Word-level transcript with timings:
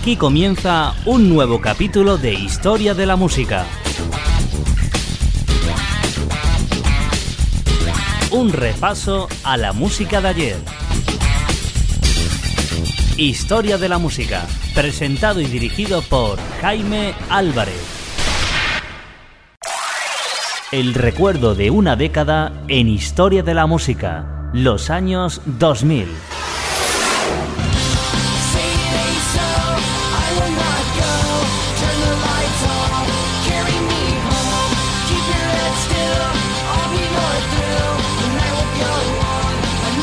Aquí 0.00 0.16
comienza 0.16 0.94
un 1.04 1.28
nuevo 1.28 1.60
capítulo 1.60 2.16
de 2.16 2.32
Historia 2.32 2.94
de 2.94 3.04
la 3.04 3.16
Música. 3.16 3.66
Un 8.30 8.50
repaso 8.50 9.28
a 9.44 9.58
la 9.58 9.74
música 9.74 10.22
de 10.22 10.28
ayer. 10.28 10.56
Historia 13.18 13.76
de 13.76 13.90
la 13.90 13.98
Música, 13.98 14.46
presentado 14.74 15.38
y 15.42 15.44
dirigido 15.44 16.00
por 16.00 16.38
Jaime 16.62 17.12
Álvarez. 17.28 17.82
El 20.72 20.94
recuerdo 20.94 21.54
de 21.54 21.70
una 21.70 21.96
década 21.96 22.54
en 22.68 22.88
Historia 22.88 23.42
de 23.42 23.52
la 23.52 23.66
Música, 23.66 24.48
los 24.54 24.88
años 24.88 25.42
2000. 25.44 26.39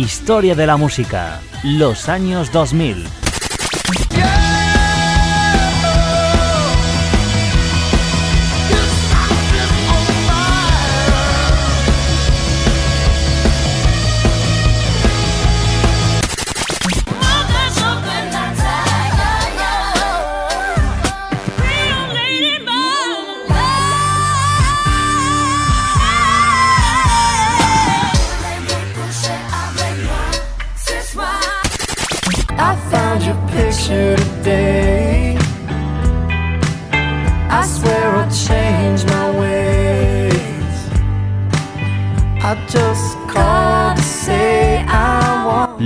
Historia 0.00 0.54
de 0.54 0.66
la 0.66 0.78
Música, 0.78 1.42
los 1.62 2.08
años 2.08 2.50
2000. 2.52 3.06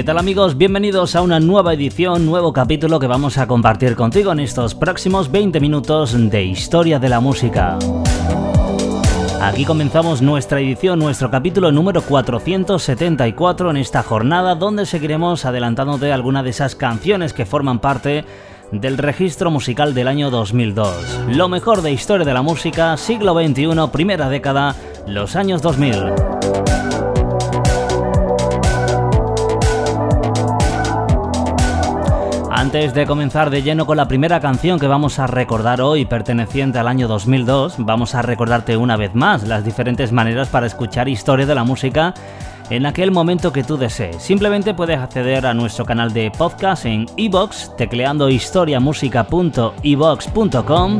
¿Qué 0.00 0.04
tal 0.04 0.16
amigos? 0.16 0.56
Bienvenidos 0.56 1.14
a 1.14 1.20
una 1.20 1.40
nueva 1.40 1.74
edición, 1.74 2.24
nuevo 2.24 2.54
capítulo 2.54 2.98
que 2.98 3.06
vamos 3.06 3.36
a 3.36 3.46
compartir 3.46 3.96
contigo 3.96 4.32
en 4.32 4.40
estos 4.40 4.74
próximos 4.74 5.30
20 5.30 5.60
minutos 5.60 6.16
de 6.30 6.42
Historia 6.42 6.98
de 6.98 7.10
la 7.10 7.20
Música. 7.20 7.78
Aquí 9.42 9.66
comenzamos 9.66 10.22
nuestra 10.22 10.58
edición, 10.58 11.00
nuestro 11.00 11.30
capítulo 11.30 11.70
número 11.70 12.00
474 12.00 13.68
en 13.68 13.76
esta 13.76 14.02
jornada 14.02 14.54
donde 14.54 14.86
seguiremos 14.86 15.44
adelantándote 15.44 16.10
alguna 16.10 16.42
de 16.42 16.48
esas 16.48 16.74
canciones 16.74 17.34
que 17.34 17.44
forman 17.44 17.78
parte 17.78 18.24
del 18.72 18.96
registro 18.96 19.50
musical 19.50 19.92
del 19.92 20.08
año 20.08 20.30
2002. 20.30 21.26
Lo 21.28 21.50
mejor 21.50 21.82
de 21.82 21.92
historia 21.92 22.24
de 22.24 22.32
la 22.32 22.40
música, 22.40 22.96
siglo 22.96 23.34
XXI, 23.34 23.68
primera 23.92 24.30
década, 24.30 24.74
los 25.06 25.36
años 25.36 25.60
2000. 25.60 26.69
Antes 32.70 32.94
de 32.94 33.04
comenzar 33.04 33.50
de 33.50 33.64
lleno 33.64 33.84
con 33.84 33.96
la 33.96 34.06
primera 34.06 34.38
canción 34.38 34.78
que 34.78 34.86
vamos 34.86 35.18
a 35.18 35.26
recordar 35.26 35.80
hoy, 35.80 36.04
perteneciente 36.04 36.78
al 36.78 36.86
año 36.86 37.08
2002, 37.08 37.74
vamos 37.78 38.14
a 38.14 38.22
recordarte 38.22 38.76
una 38.76 38.96
vez 38.96 39.12
más 39.12 39.42
las 39.42 39.64
diferentes 39.64 40.12
maneras 40.12 40.50
para 40.50 40.68
escuchar 40.68 41.08
historia 41.08 41.46
de 41.46 41.56
la 41.56 41.64
música 41.64 42.14
en 42.70 42.86
aquel 42.86 43.10
momento 43.10 43.52
que 43.52 43.64
tú 43.64 43.76
desees. 43.76 44.22
Simplemente 44.22 44.72
puedes 44.72 45.00
acceder 45.00 45.46
a 45.46 45.54
nuestro 45.54 45.84
canal 45.84 46.12
de 46.12 46.30
podcast 46.30 46.86
en 46.86 47.06
iBox, 47.16 47.74
tecleando 47.76 48.28
historiamusica.evox.com 48.28 50.98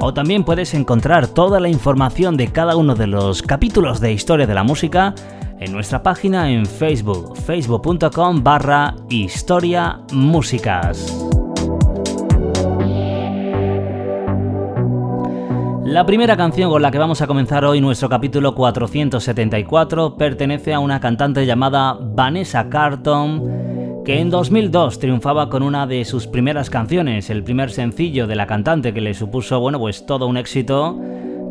o 0.00 0.14
también 0.14 0.44
puedes 0.44 0.72
encontrar 0.72 1.26
toda 1.26 1.60
la 1.60 1.68
información 1.68 2.38
de 2.38 2.48
cada 2.48 2.74
uno 2.74 2.94
de 2.94 3.06
los 3.06 3.42
capítulos 3.42 4.00
de 4.00 4.14
Historia 4.14 4.46
de 4.46 4.54
la 4.54 4.62
Música 4.62 5.14
en 5.58 5.72
nuestra 5.72 6.02
página 6.02 6.50
en 6.50 6.66
Facebook, 6.66 7.36
facebook.com 7.36 8.42
barra 8.42 8.94
Historia 9.08 10.00
Músicas. 10.12 11.26
La 15.84 16.04
primera 16.04 16.36
canción 16.36 16.70
con 16.70 16.82
la 16.82 16.90
que 16.90 16.98
vamos 16.98 17.22
a 17.22 17.26
comenzar 17.26 17.64
hoy 17.64 17.80
nuestro 17.80 18.08
capítulo 18.08 18.54
474 18.54 20.16
pertenece 20.16 20.74
a 20.74 20.80
una 20.80 21.00
cantante 21.00 21.46
llamada 21.46 21.96
Vanessa 21.98 22.68
Carlton, 22.68 24.02
que 24.04 24.20
en 24.20 24.28
2002 24.28 24.98
triunfaba 24.98 25.48
con 25.48 25.62
una 25.62 25.86
de 25.86 26.04
sus 26.04 26.26
primeras 26.26 26.68
canciones, 26.68 27.30
el 27.30 27.44
primer 27.44 27.70
sencillo 27.70 28.26
de 28.26 28.36
la 28.36 28.46
cantante 28.46 28.92
que 28.92 29.00
le 29.00 29.14
supuso, 29.14 29.58
bueno, 29.58 29.78
pues 29.78 30.04
todo 30.04 30.26
un 30.26 30.36
éxito, 30.36 31.00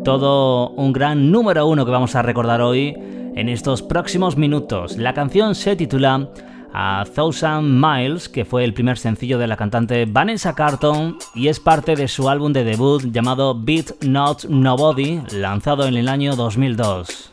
todo 0.04 0.68
un 0.70 0.92
gran 0.92 1.32
número 1.32 1.66
uno 1.66 1.84
que 1.84 1.90
vamos 1.90 2.14
a 2.14 2.22
recordar 2.22 2.60
hoy 2.60 2.94
en 3.36 3.48
estos 3.48 3.82
próximos 3.82 4.36
minutos. 4.36 4.96
La 4.96 5.14
canción 5.14 5.54
se 5.54 5.76
titula 5.76 6.28
A 6.72 7.04
Thousand 7.14 7.64
Miles, 7.64 8.28
que 8.28 8.44
fue 8.44 8.64
el 8.64 8.74
primer 8.74 8.98
sencillo 8.98 9.38
de 9.38 9.46
la 9.46 9.56
cantante 9.56 10.06
Vanessa 10.06 10.54
Carlton 10.54 11.18
y 11.34 11.48
es 11.48 11.60
parte 11.60 11.94
de 11.94 12.08
su 12.08 12.28
álbum 12.28 12.52
de 12.52 12.64
debut 12.64 13.04
llamado 13.12 13.54
Beat 13.54 14.02
Not 14.02 14.46
Nobody, 14.46 15.20
lanzado 15.32 15.86
en 15.86 15.96
el 15.96 16.08
año 16.08 16.34
2002. 16.34 17.30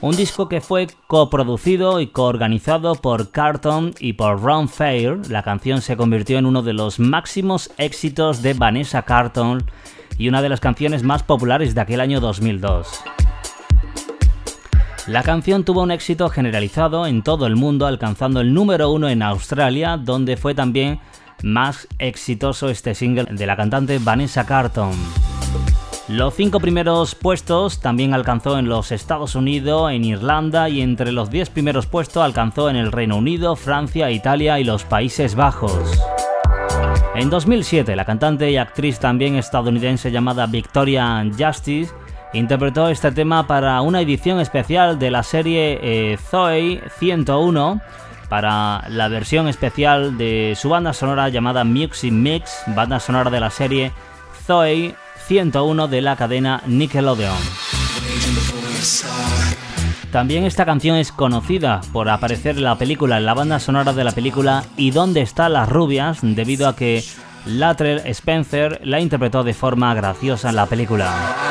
Un 0.00 0.16
disco 0.16 0.48
que 0.48 0.62
fue 0.62 0.86
coproducido 1.06 2.00
y 2.00 2.06
coorganizado 2.06 2.94
por 2.94 3.32
Carlton 3.32 3.92
y 4.00 4.14
por 4.14 4.40
Ron 4.40 4.68
Fair, 4.68 5.18
la 5.28 5.42
canción 5.42 5.82
se 5.82 5.96
convirtió 5.96 6.38
en 6.38 6.46
uno 6.46 6.62
de 6.62 6.72
los 6.72 6.98
máximos 6.98 7.70
éxitos 7.76 8.40
de 8.40 8.54
Vanessa 8.54 9.02
Carlton 9.02 9.64
y 10.16 10.28
una 10.28 10.40
de 10.40 10.48
las 10.48 10.60
canciones 10.60 11.02
más 11.02 11.22
populares 11.22 11.74
de 11.74 11.82
aquel 11.82 12.00
año 12.00 12.20
2002. 12.20 12.88
La 15.10 15.24
canción 15.24 15.64
tuvo 15.64 15.82
un 15.82 15.90
éxito 15.90 16.28
generalizado 16.28 17.04
en 17.04 17.24
todo 17.24 17.48
el 17.48 17.56
mundo, 17.56 17.88
alcanzando 17.88 18.40
el 18.40 18.54
número 18.54 18.92
uno 18.92 19.08
en 19.08 19.22
Australia, 19.22 19.96
donde 19.96 20.36
fue 20.36 20.54
también 20.54 21.00
más 21.42 21.88
exitoso 21.98 22.68
este 22.68 22.94
single 22.94 23.24
de 23.24 23.44
la 23.44 23.56
cantante 23.56 23.98
Vanessa 23.98 24.46
Carlton. 24.46 24.92
Los 26.06 26.34
cinco 26.34 26.60
primeros 26.60 27.16
puestos 27.16 27.80
también 27.80 28.14
alcanzó 28.14 28.56
en 28.56 28.68
los 28.68 28.92
Estados 28.92 29.34
Unidos, 29.34 29.90
en 29.90 30.04
Irlanda 30.04 30.68
y 30.68 30.80
entre 30.80 31.10
los 31.10 31.28
diez 31.28 31.50
primeros 31.50 31.86
puestos 31.86 32.22
alcanzó 32.22 32.70
en 32.70 32.76
el 32.76 32.92
Reino 32.92 33.16
Unido, 33.16 33.56
Francia, 33.56 34.12
Italia 34.12 34.60
y 34.60 34.64
los 34.64 34.84
Países 34.84 35.34
Bajos. 35.34 36.00
En 37.16 37.30
2007, 37.30 37.96
la 37.96 38.04
cantante 38.04 38.48
y 38.48 38.58
actriz 38.58 39.00
también 39.00 39.34
estadounidense 39.34 40.12
llamada 40.12 40.46
Victoria 40.46 41.28
Justice 41.36 41.92
interpretó 42.32 42.88
este 42.88 43.12
tema 43.12 43.46
para 43.46 43.80
una 43.80 44.00
edición 44.00 44.40
especial 44.40 44.98
de 44.98 45.10
la 45.10 45.22
serie 45.22 45.78
eh, 45.82 46.18
Zoe 46.30 46.82
101 46.98 47.80
para 48.28 48.84
la 48.88 49.08
versión 49.08 49.48
especial 49.48 50.16
de 50.16 50.54
su 50.56 50.68
banda 50.68 50.92
sonora 50.92 51.28
llamada 51.28 51.64
Music 51.64 52.12
Mix, 52.12 52.62
banda 52.68 53.00
sonora 53.00 53.30
de 53.30 53.40
la 53.40 53.50
serie 53.50 53.92
Zoe 54.46 54.94
101 55.26 55.88
de 55.88 56.00
la 56.00 56.16
cadena 56.16 56.62
Nickelodeon. 56.66 57.36
También 60.12 60.44
esta 60.44 60.64
canción 60.64 60.96
es 60.96 61.12
conocida 61.12 61.80
por 61.92 62.08
aparecer 62.08 62.56
en 62.56 62.64
la 62.64 62.76
película, 62.76 63.18
en 63.18 63.26
la 63.26 63.34
banda 63.34 63.60
sonora 63.60 63.92
de 63.92 64.02
la 64.02 64.12
película 64.12 64.64
¿Y 64.76 64.90
dónde 64.90 65.20
están 65.20 65.52
las 65.52 65.68
rubias? 65.68 66.18
debido 66.22 66.68
a 66.68 66.74
que 66.74 67.04
Latrell 67.46 68.02
Spencer 68.06 68.80
la 68.84 69.00
interpretó 69.00 69.44
de 69.44 69.54
forma 69.54 69.94
graciosa 69.94 70.50
en 70.50 70.56
la 70.56 70.66
película. 70.66 71.49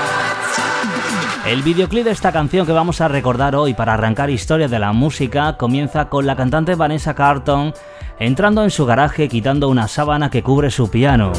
El 1.50 1.64
videoclip 1.64 2.06
de 2.06 2.12
esta 2.12 2.32
canción 2.32 2.68
que 2.68 2.74
vamos 2.74 3.02
a 3.02 3.08
recordar 3.08 3.56
hoy 3.56 3.74
para 3.74 3.96
arrancar 3.96 4.30
historia 4.30 4.68
de 4.68 4.78
la 4.78 4.94
música 4.94 5.58
comienza 5.58 6.08
con 6.08 6.28
la 6.28 6.36
cantante 6.36 6.76
Vanessa 6.76 7.16
Carlton 7.16 7.74
entrando 8.20 8.64
en 8.64 8.70
su 8.70 8.86
garaje 8.86 9.28
quitando 9.28 9.68
una 9.68 9.88
sábana 9.88 10.30
que 10.30 10.44
cubre 10.44 10.70
su 10.70 10.92
piano. 10.92 11.34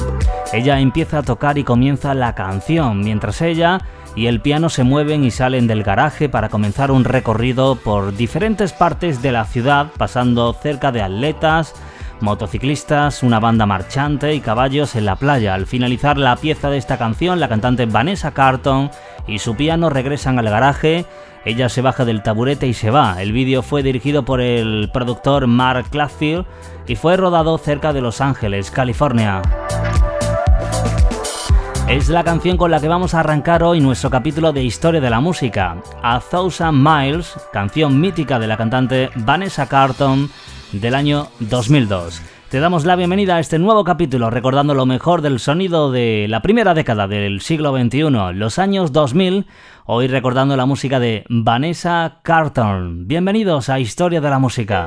Ella 0.52 0.80
empieza 0.80 1.18
a 1.18 1.22
tocar 1.22 1.58
y 1.58 1.62
comienza 1.62 2.12
la 2.14 2.34
canción, 2.34 3.02
mientras 3.02 3.40
ella 3.40 3.82
y 4.16 4.26
el 4.26 4.40
piano 4.40 4.68
se 4.68 4.82
mueven 4.82 5.22
y 5.22 5.30
salen 5.30 5.68
del 5.68 5.84
garaje 5.84 6.28
para 6.28 6.48
comenzar 6.48 6.90
un 6.90 7.04
recorrido 7.04 7.76
por 7.76 8.12
diferentes 8.16 8.72
partes 8.72 9.22
de 9.22 9.30
la 9.30 9.44
ciudad, 9.44 9.92
pasando 9.96 10.52
cerca 10.54 10.90
de 10.90 11.02
atletas, 11.02 11.72
motociclistas, 12.22 13.22
una 13.22 13.40
banda 13.40 13.66
marchante 13.66 14.34
y 14.34 14.40
caballos 14.40 14.96
en 14.96 15.04
la 15.04 15.16
playa. 15.16 15.54
Al 15.54 15.66
finalizar 15.66 16.18
la 16.18 16.36
pieza 16.36 16.70
de 16.70 16.78
esta 16.78 16.98
canción, 16.98 17.40
la 17.40 17.48
cantante 17.48 17.86
Vanessa 17.86 18.32
Carlton 18.32 18.90
y 19.26 19.38
su 19.38 19.56
piano 19.56 19.90
regresan 19.90 20.38
al 20.38 20.48
garaje. 20.50 21.06
Ella 21.44 21.68
se 21.68 21.82
baja 21.82 22.04
del 22.04 22.22
taburete 22.22 22.66
y 22.66 22.74
se 22.74 22.90
va. 22.90 23.22
El 23.22 23.32
vídeo 23.32 23.62
fue 23.62 23.82
dirigido 23.82 24.24
por 24.24 24.40
el 24.40 24.90
productor 24.92 25.46
Mark 25.46 25.90
Claffield 25.90 26.44
y 26.86 26.96
fue 26.96 27.16
rodado 27.16 27.56
cerca 27.58 27.92
de 27.92 28.00
Los 28.00 28.20
Ángeles, 28.20 28.70
California. 28.70 29.42
Es 31.90 32.08
la 32.08 32.22
canción 32.22 32.56
con 32.56 32.70
la 32.70 32.78
que 32.78 32.86
vamos 32.86 33.14
a 33.14 33.20
arrancar 33.20 33.64
hoy 33.64 33.80
nuestro 33.80 34.10
capítulo 34.10 34.52
de 34.52 34.62
Historia 34.62 35.00
de 35.00 35.10
la 35.10 35.18
Música. 35.18 35.76
A 36.04 36.20
Thousand 36.20 36.78
Miles, 36.78 37.34
canción 37.52 38.00
mítica 38.00 38.38
de 38.38 38.46
la 38.46 38.56
cantante 38.56 39.10
Vanessa 39.16 39.66
Carlton 39.66 40.30
del 40.72 40.94
año 40.94 41.28
2002. 41.40 42.22
Te 42.50 42.58
damos 42.58 42.84
la 42.84 42.96
bienvenida 42.96 43.36
a 43.36 43.40
este 43.40 43.58
nuevo 43.58 43.84
capítulo 43.84 44.28
recordando 44.28 44.74
lo 44.74 44.84
mejor 44.84 45.22
del 45.22 45.38
sonido 45.38 45.92
de 45.92 46.26
la 46.28 46.42
primera 46.42 46.74
década 46.74 47.06
del 47.06 47.40
siglo 47.40 47.76
XXI, 47.76 48.10
los 48.34 48.58
años 48.58 48.92
2000, 48.92 49.46
hoy 49.86 50.08
recordando 50.08 50.56
la 50.56 50.66
música 50.66 50.98
de 50.98 51.24
Vanessa 51.28 52.18
Carlton. 52.22 53.06
Bienvenidos 53.06 53.68
a 53.68 53.78
Historia 53.78 54.20
de 54.20 54.30
la 54.30 54.38
Música. 54.38 54.86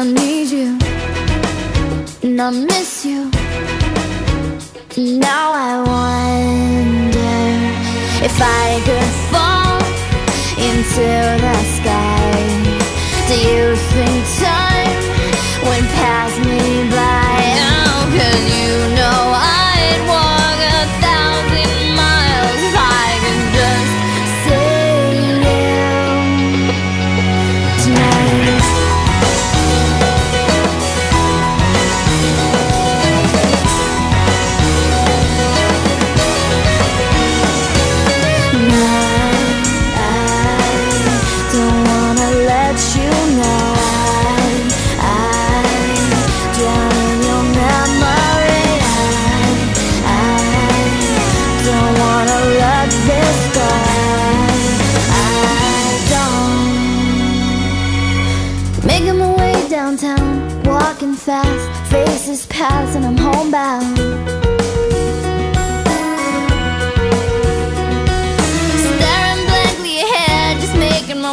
I 0.00 0.04
need 0.04 0.48
you 0.50 0.78
and 2.22 2.40
I 2.40 2.50
miss 2.50 3.04
you. 3.04 3.32
Now 5.18 5.50
I 5.52 5.72
wonder 5.92 7.34
if 8.24 8.36
I 8.40 8.80
could 8.86 9.10
fall 9.32 9.82
into 10.68 11.37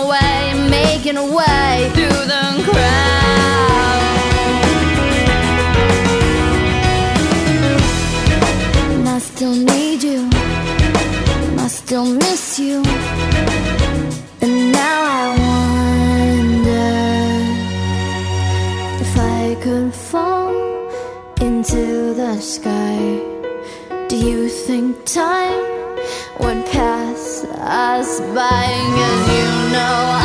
my 0.04 0.54
making 0.70 1.18
a 1.18 1.24
way 1.24 1.90
through 1.94 2.26
the 2.34 2.46
crowd. 2.68 4.02
And 8.92 9.08
I 9.08 9.20
still 9.20 9.56
need 9.56 10.04
you, 10.04 10.30
and 11.48 11.62
I 11.62 11.68
still 11.68 12.06
miss 12.06 12.60
you. 12.60 12.84
And 14.42 14.72
now 14.72 15.00
I 15.22 15.26
wonder 15.46 16.92
if 19.04 19.18
I 19.18 19.56
could 19.64 19.94
fall 19.94 20.56
into 21.42 22.14
the 22.14 22.40
sky. 22.42 23.22
Do 24.10 24.18
you 24.18 24.50
think 24.50 25.06
time 25.06 25.64
would 26.40 26.66
pass 26.68 27.46
us 27.60 28.20
by? 28.36 29.25
now. 29.86 30.25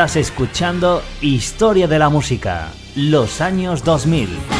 Estás 0.00 0.16
escuchando 0.16 1.02
Historia 1.20 1.86
de 1.86 1.98
la 1.98 2.08
Música, 2.08 2.70
los 2.96 3.42
años 3.42 3.84
2000. 3.84 4.59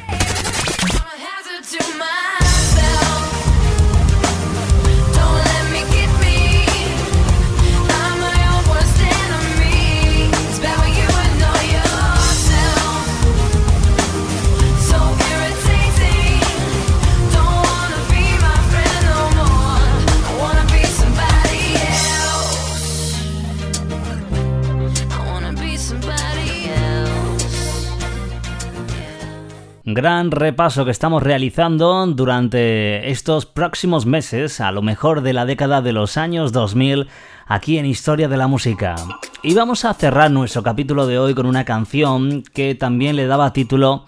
Gran 30.01 30.31
repaso 30.31 30.83
que 30.83 30.89
estamos 30.89 31.21
realizando 31.21 32.07
durante 32.07 33.11
estos 33.11 33.45
próximos 33.45 34.07
meses, 34.07 34.59
a 34.59 34.71
lo 34.71 34.81
mejor 34.81 35.21
de 35.21 35.31
la 35.31 35.45
década 35.45 35.83
de 35.83 35.93
los 35.93 36.17
años 36.17 36.51
2000, 36.51 37.07
aquí 37.45 37.77
en 37.77 37.85
Historia 37.85 38.27
de 38.27 38.35
la 38.35 38.47
Música. 38.47 38.95
Y 39.43 39.53
vamos 39.53 39.85
a 39.85 39.93
cerrar 39.93 40.31
nuestro 40.31 40.63
capítulo 40.63 41.05
de 41.05 41.19
hoy 41.19 41.35
con 41.35 41.45
una 41.45 41.65
canción 41.65 42.41
que 42.41 42.73
también 42.73 43.15
le 43.15 43.27
daba 43.27 43.53
título 43.53 44.05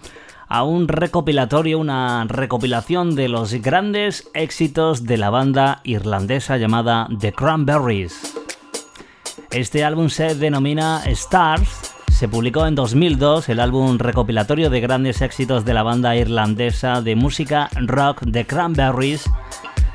a 0.48 0.64
un 0.64 0.88
recopilatorio, 0.88 1.78
una 1.78 2.24
recopilación 2.24 3.14
de 3.14 3.28
los 3.28 3.52
grandes 3.54 4.28
éxitos 4.34 5.04
de 5.04 5.16
la 5.16 5.30
banda 5.30 5.80
irlandesa 5.84 6.56
llamada 6.56 7.06
The 7.20 7.32
Cranberries. 7.34 8.34
Este 9.52 9.84
álbum 9.84 10.08
se 10.08 10.34
denomina 10.34 11.04
Stars 11.06 11.93
se 12.24 12.28
publicó 12.28 12.66
en 12.66 12.74
2002 12.74 13.50
el 13.50 13.60
álbum 13.60 13.98
recopilatorio 13.98 14.70
de 14.70 14.80
grandes 14.80 15.20
éxitos 15.20 15.66
de 15.66 15.74
la 15.74 15.82
banda 15.82 16.16
irlandesa 16.16 17.02
de 17.02 17.16
música 17.16 17.68
rock 17.74 18.22
The 18.32 18.46
Cranberries, 18.46 19.28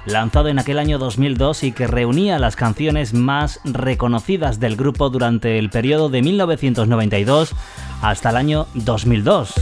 lanzado 0.05 0.47
en 0.47 0.59
aquel 0.59 0.77
año 0.77 0.99
2002 0.99 1.63
y 1.63 1.71
que 1.71 1.87
reunía 1.87 2.37
las 2.37 2.55
canciones 2.55 3.15
más 3.15 3.59
reconocidas 3.63 4.59
del 4.59 4.75
grupo 4.75 5.09
durante 5.09 5.57
el 5.57 5.71
periodo 5.71 6.09
de 6.09 6.21
1992 6.21 7.55
hasta 8.03 8.29
el 8.29 8.35
año 8.37 8.67
2002. 8.75 9.55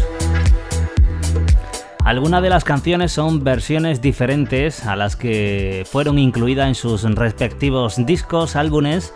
Algunas 2.04 2.42
de 2.42 2.50
las 2.50 2.66
canciones 2.66 3.14
son 3.14 3.46
versiones 3.46 4.02
diferentes 4.02 4.86
a 4.86 4.98
las 4.98 5.16
que 5.16 5.88
fueron 5.90 6.20
incluidas 6.20 6.68
en 6.68 6.76
sus 6.76 7.04
respectivos 7.04 7.96
discos, 8.06 8.58
álbumes 8.58 9.14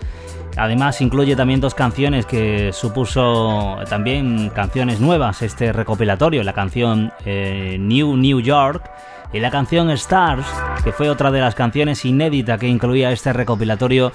Además 0.58 1.02
incluye 1.02 1.36
también 1.36 1.62
dos 1.62 1.74
canciones 1.74 2.26
que 2.26 2.72
supuso 2.74 3.78
también 3.90 4.50
canciones 4.50 5.00
nuevas 5.00 5.42
este 5.42 5.72
recopilatorio, 5.72 6.44
la 6.44 6.54
canción 6.54 7.14
eh, 7.26 7.78
New 7.80 8.18
New 8.18 8.42
York 8.42 8.90
y 9.34 9.40
la 9.40 9.50
canción 9.50 9.90
Stars, 9.92 10.46
que 10.84 10.92
fue 10.92 11.10
otra 11.10 11.32
de 11.32 11.40
las 11.40 11.56
canciones 11.56 12.04
inéditas 12.06 12.60
que 12.60 12.68
incluía 12.68 13.12
este 13.12 13.32
recopilatorio 13.34 14.12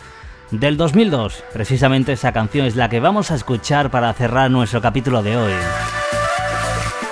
del 0.50 0.76
2002. 0.76 1.42
Precisamente 1.52 2.12
esa 2.12 2.32
canción 2.32 2.66
es 2.66 2.76
la 2.76 2.88
que 2.88 3.00
vamos 3.00 3.30
a 3.30 3.34
escuchar 3.34 3.90
para 3.90 4.12
cerrar 4.12 4.50
nuestro 4.50 4.80
capítulo 4.80 5.22
de 5.22 5.36
hoy. 5.36 5.52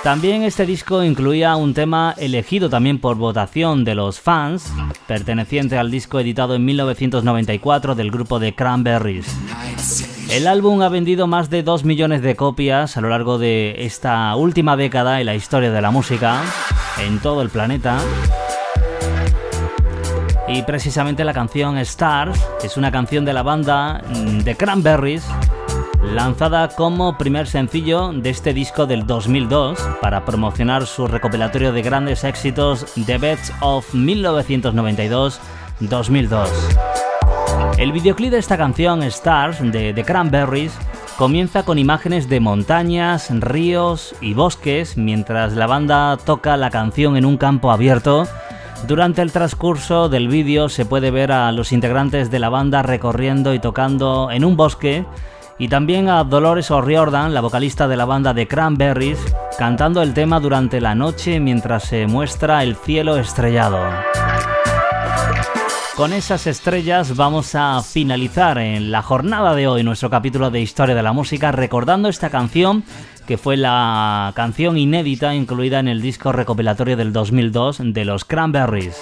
También 0.05 0.43
este 0.43 0.67
disco 0.67 1.03
incluía 1.03 1.55
un 1.55 1.73
tema 1.73 2.13
elegido 2.19 2.69
también 2.69 2.99
por 2.99 3.17
votación 3.17 3.83
de 3.83 3.95
los 3.95 4.19
fans, 4.19 4.71
perteneciente 5.07 5.79
al 5.79 5.89
disco 5.89 6.19
editado 6.19 6.53
en 6.53 6.63
1994 6.63 7.95
del 7.95 8.11
grupo 8.11 8.37
de 8.37 8.53
Cranberries. 8.53 9.25
El 10.29 10.45
álbum 10.45 10.83
ha 10.83 10.89
vendido 10.89 11.25
más 11.25 11.49
de 11.49 11.63
2 11.63 11.85
millones 11.85 12.21
de 12.21 12.35
copias 12.35 12.97
a 12.97 13.01
lo 13.01 13.09
largo 13.09 13.39
de 13.39 13.77
esta 13.79 14.35
última 14.35 14.77
década 14.77 15.21
en 15.21 15.25
la 15.25 15.33
historia 15.33 15.71
de 15.71 15.81
la 15.81 15.89
música 15.89 16.43
en 17.03 17.17
todo 17.17 17.41
el 17.41 17.49
planeta. 17.49 17.97
Y 20.47 20.61
precisamente 20.61 21.23
la 21.23 21.33
canción 21.33 21.79
Stars 21.79 22.39
es 22.63 22.77
una 22.77 22.91
canción 22.91 23.25
de 23.25 23.33
la 23.33 23.41
banda 23.41 24.03
de 24.43 24.53
mm, 24.53 24.55
Cranberries 24.55 25.25
lanzada 26.13 26.67
como 26.69 27.17
primer 27.17 27.47
sencillo 27.47 28.13
de 28.13 28.29
este 28.29 28.53
disco 28.53 28.85
del 28.85 29.07
2002 29.07 29.79
para 30.01 30.23
promocionar 30.25 30.85
su 30.85 31.07
recopilatorio 31.07 31.73
de 31.73 31.81
grandes 31.81 32.23
éxitos 32.23 32.85
The 33.05 33.17
Best 33.17 33.51
of 33.61 33.93
1992-2002. 33.93 36.47
El 37.77 37.91
videoclip 37.91 38.31
de 38.31 38.37
esta 38.37 38.57
canción, 38.57 39.03
Stars, 39.03 39.59
de 39.71 39.93
The 39.93 40.03
Cranberries, 40.03 40.73
comienza 41.17 41.63
con 41.63 41.79
imágenes 41.79 42.29
de 42.29 42.39
montañas, 42.39 43.29
ríos 43.31 44.15
y 44.21 44.33
bosques 44.33 44.97
mientras 44.97 45.53
la 45.53 45.67
banda 45.67 46.17
toca 46.17 46.57
la 46.57 46.69
canción 46.69 47.17
en 47.17 47.25
un 47.25 47.37
campo 47.37 47.71
abierto. 47.71 48.27
Durante 48.87 49.21
el 49.21 49.31
transcurso 49.31 50.09
del 50.09 50.27
vídeo 50.27 50.69
se 50.69 50.85
puede 50.85 51.11
ver 51.11 51.31
a 51.31 51.51
los 51.51 51.71
integrantes 51.71 52.31
de 52.31 52.39
la 52.39 52.49
banda 52.49 52.83
recorriendo 52.83 53.53
y 53.53 53.59
tocando 53.59 54.29
en 54.31 54.45
un 54.45 54.57
bosque 54.57 55.05
y 55.57 55.67
también 55.67 56.09
a 56.09 56.23
Dolores 56.23 56.71
O'Riordan, 56.71 57.33
la 57.33 57.41
vocalista 57.41 57.87
de 57.87 57.95
la 57.95 58.05
banda 58.05 58.33
de 58.33 58.47
Cranberries, 58.47 59.19
cantando 59.57 60.01
el 60.01 60.13
tema 60.13 60.39
durante 60.39 60.81
la 60.81 60.95
noche 60.95 61.39
mientras 61.39 61.83
se 61.83 62.07
muestra 62.07 62.63
el 62.63 62.75
cielo 62.75 63.17
estrellado. 63.17 63.79
Con 65.95 66.11
esas 66.11 66.45
estrellas 66.45 67.15
vamos 67.15 67.55
a 67.55 67.81
finalizar 67.81 68.57
en 68.57 68.91
la 68.91 69.01
jornada 69.01 69.55
de 69.55 69.67
hoy 69.67 69.81
nuestro 69.81 70.09
capítulo 70.09 70.51
de 70.51 70.59
Historia 70.59 70.93
de 70.93 71.03
la 71.03 71.13
Música 71.13 71.53
recordando 71.53 72.09
esta 72.09 72.29
canción 72.29 72.83
que 73.25 73.37
fue 73.37 73.55
la 73.55 74.33
canción 74.35 74.77
inédita 74.77 75.33
incluida 75.33 75.79
en 75.79 75.87
el 75.87 76.01
disco 76.01 76.33
recopilatorio 76.33 76.97
del 76.97 77.13
2002 77.13 77.79
de 77.81 78.05
los 78.05 78.25
Cranberries. 78.25 79.01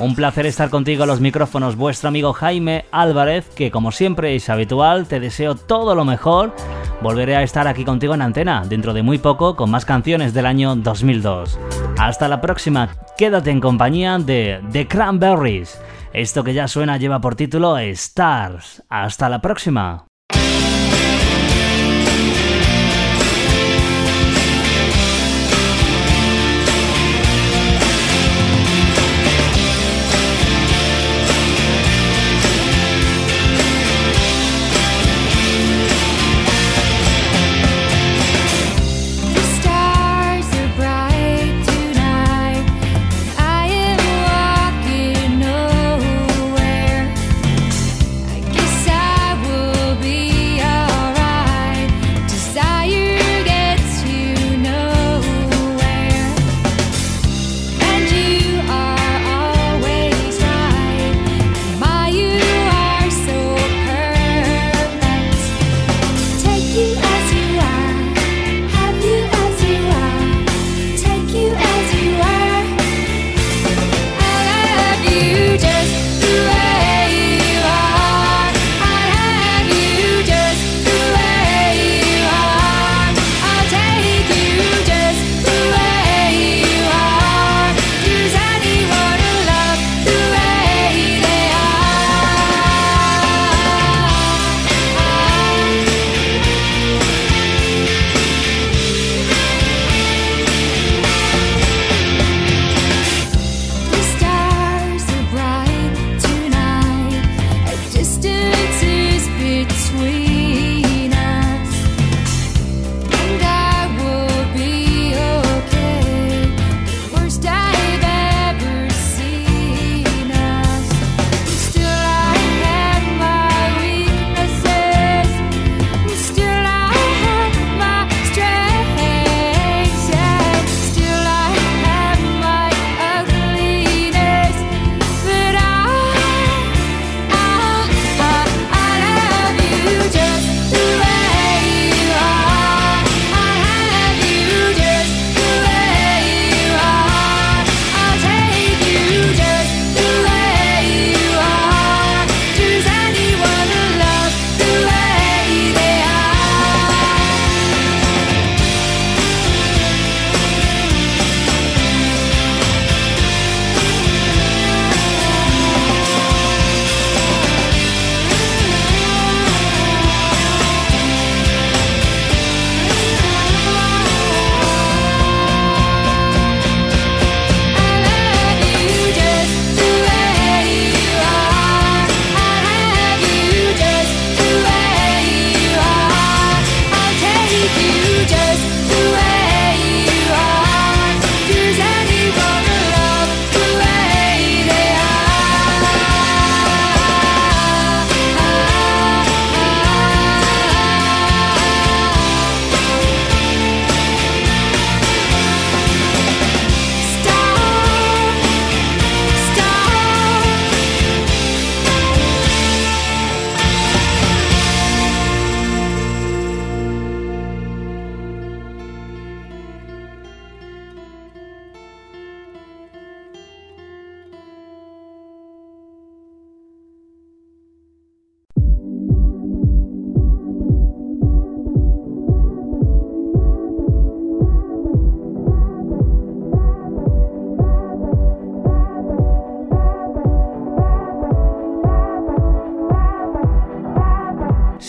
Un 0.00 0.14
placer 0.14 0.46
estar 0.46 0.70
contigo 0.70 1.02
a 1.02 1.06
los 1.06 1.20
micrófonos, 1.20 1.74
vuestro 1.74 2.08
amigo 2.08 2.32
Jaime 2.32 2.84
Álvarez, 2.92 3.48
que 3.56 3.72
como 3.72 3.90
siempre 3.90 4.36
es 4.36 4.48
habitual, 4.48 5.08
te 5.08 5.18
deseo 5.18 5.56
todo 5.56 5.96
lo 5.96 6.04
mejor. 6.04 6.54
Volveré 7.02 7.34
a 7.34 7.42
estar 7.42 7.66
aquí 7.66 7.84
contigo 7.84 8.14
en 8.14 8.22
antena 8.22 8.62
dentro 8.64 8.92
de 8.92 9.02
muy 9.02 9.18
poco 9.18 9.56
con 9.56 9.70
más 9.70 9.84
canciones 9.84 10.32
del 10.34 10.46
año 10.46 10.76
2002. 10.76 11.58
Hasta 11.98 12.28
la 12.28 12.40
próxima, 12.40 12.90
quédate 13.16 13.50
en 13.50 13.60
compañía 13.60 14.18
de 14.18 14.60
The 14.70 14.86
Cranberries. 14.86 15.80
Esto 16.12 16.44
que 16.44 16.54
ya 16.54 16.68
suena 16.68 16.96
lleva 16.96 17.20
por 17.20 17.34
título 17.34 17.76
Stars. 17.78 18.84
Hasta 18.88 19.28
la 19.28 19.40
próxima. 19.40 20.07